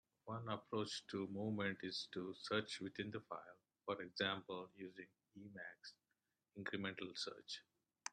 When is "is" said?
1.83-2.07